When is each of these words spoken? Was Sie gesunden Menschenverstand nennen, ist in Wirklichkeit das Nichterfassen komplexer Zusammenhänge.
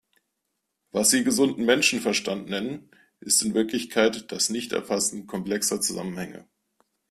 Was 0.93 1.11
Sie 1.11 1.23
gesunden 1.23 1.63
Menschenverstand 1.63 2.49
nennen, 2.49 2.89
ist 3.19 3.43
in 3.43 3.53
Wirklichkeit 3.53 4.31
das 4.31 4.49
Nichterfassen 4.49 5.27
komplexer 5.27 5.79
Zusammenhänge. 5.79 6.47